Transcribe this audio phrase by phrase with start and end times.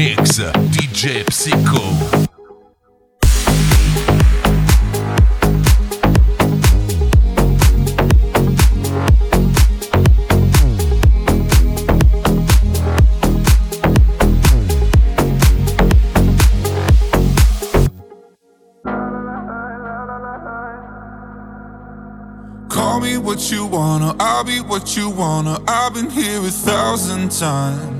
[0.00, 0.38] mix,
[0.72, 1.82] DJ Psycho.
[22.68, 25.58] Call me what you wanna, I'll be what you wanna.
[25.68, 27.99] I've been here a thousand times.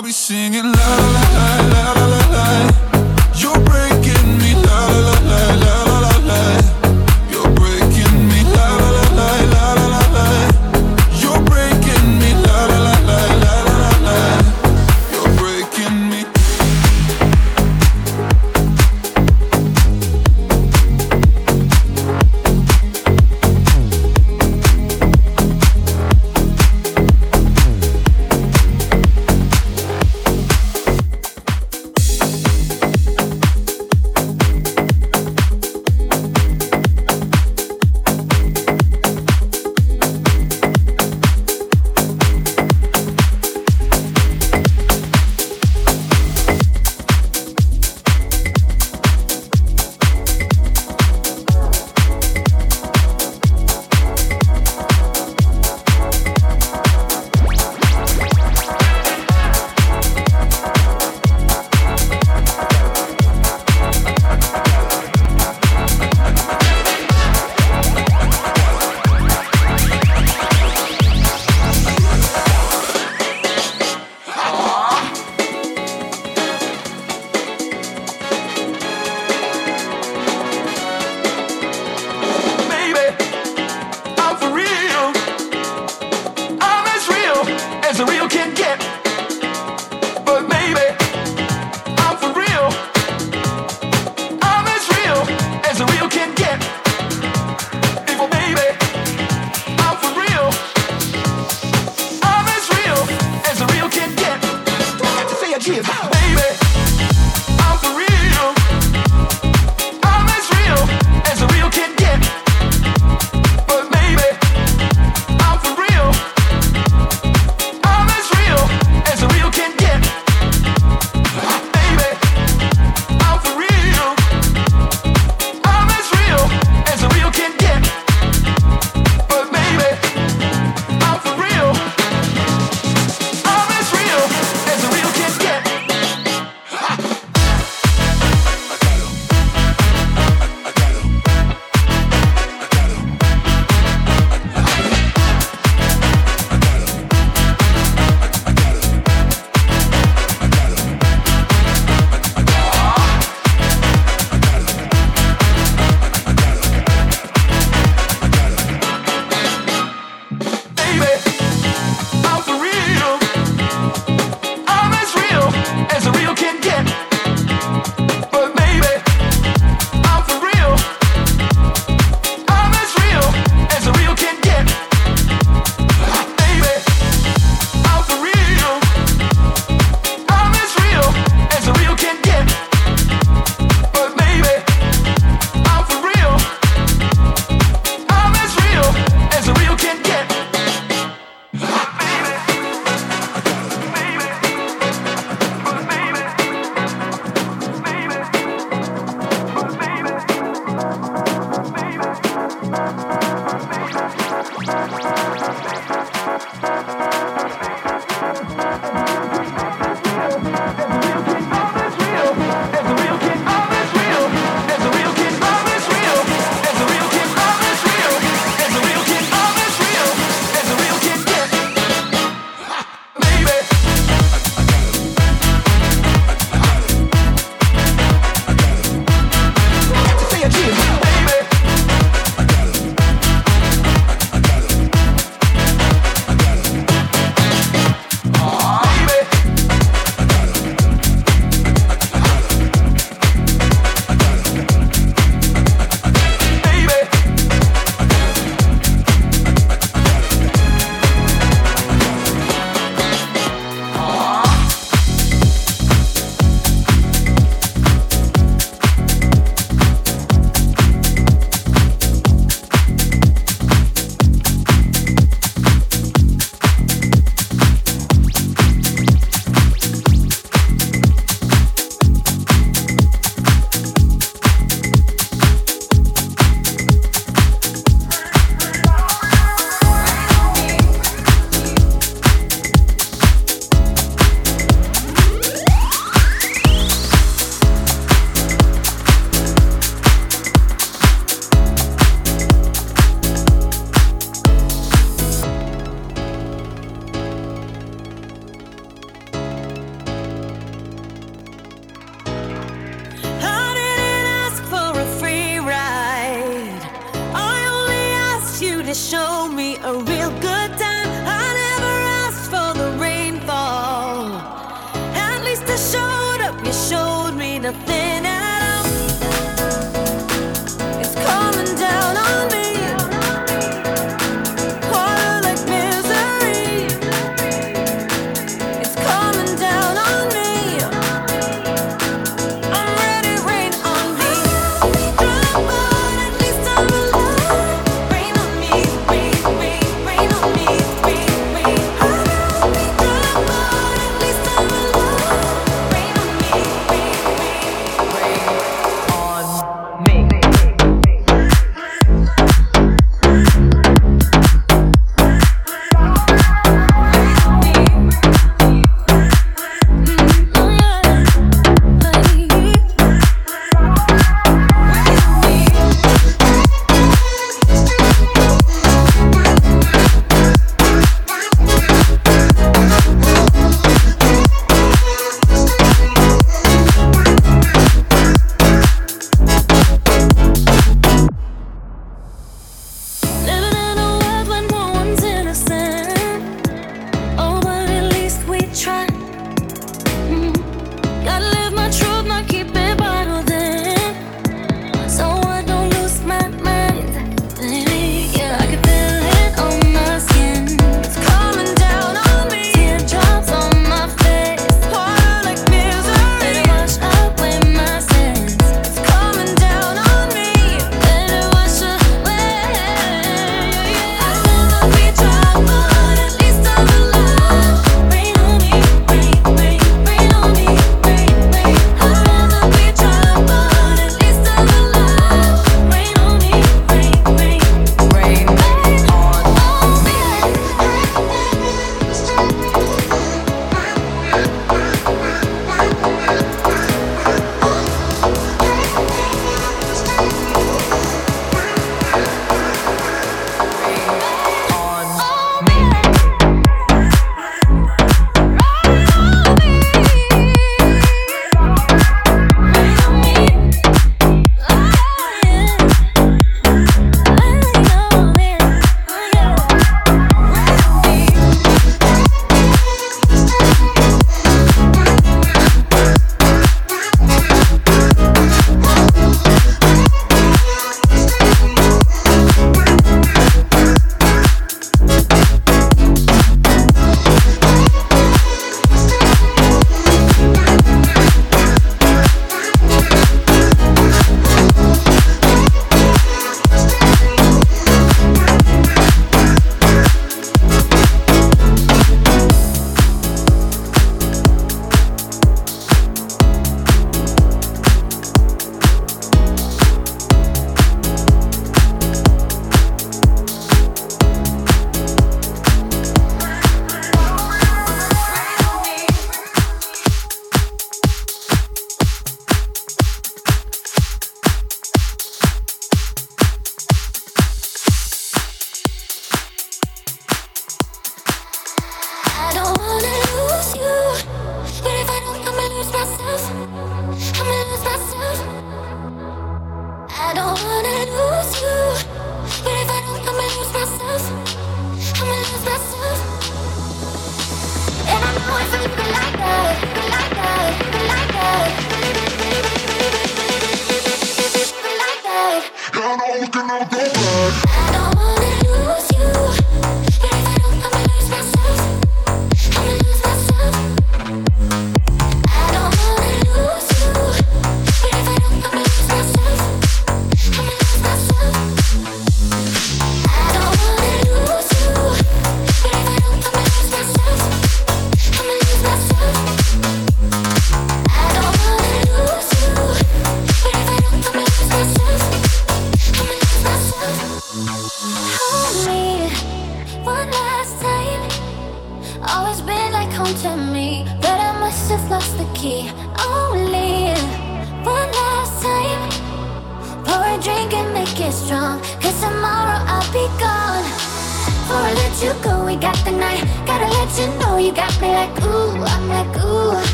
[0.00, 1.19] I'll be singing la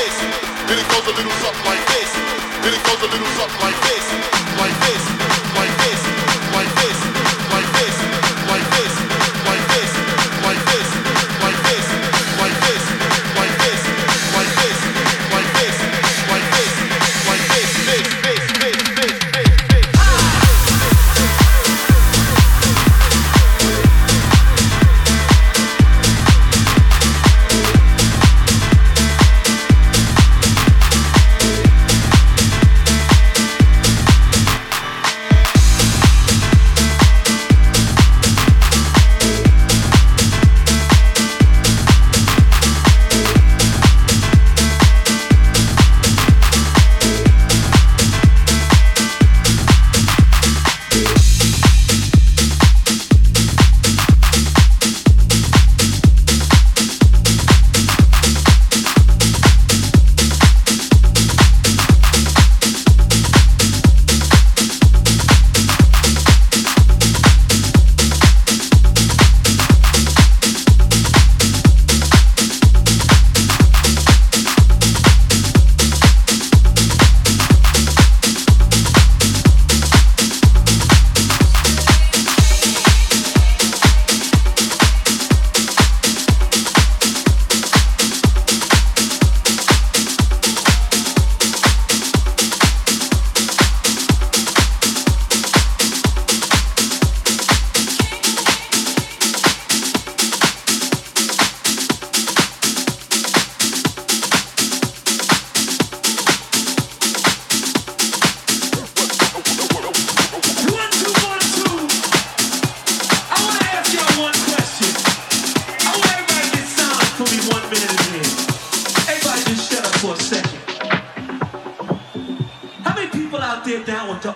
[0.00, 0.16] this.
[0.66, 2.10] Then it goes a little something like this.
[2.64, 4.04] Then it goes a little something like this,
[4.56, 5.19] like this.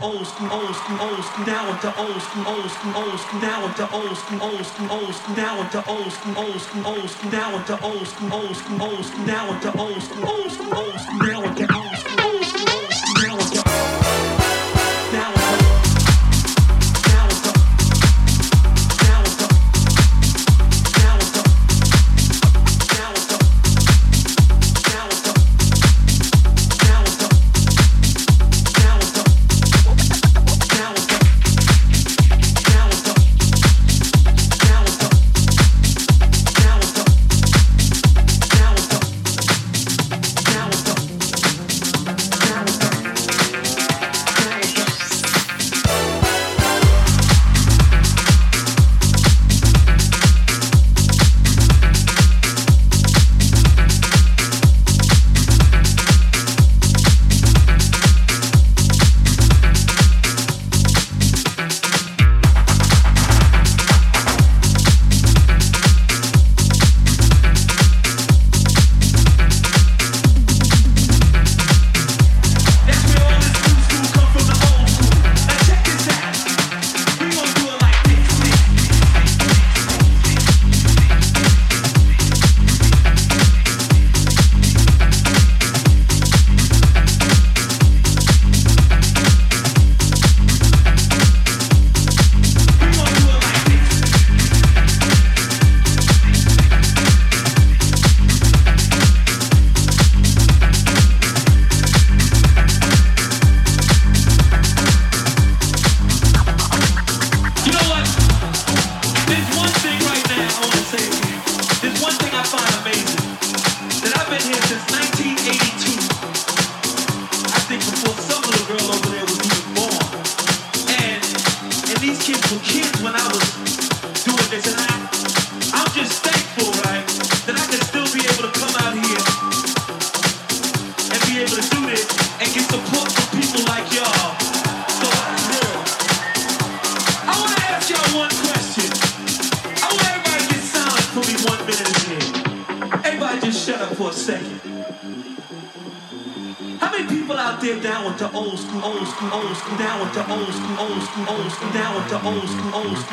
[0.05, 3.64] old school, old school, old school, now into old school, old school, old school, now
[3.66, 7.30] into old school, old school, old school, now into old school, old school, old school,
[7.30, 11.00] now into old school, old school, old school, now into old school, old school, old
[11.00, 11.73] school, now into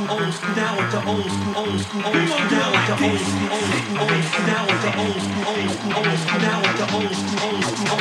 [0.06, 3.52] school, old school, now into old school, old school, old school, now into old school,
[3.52, 7.14] old school, old school, now into old school, old school, old school, now into old
[7.14, 8.01] school, old school, old school.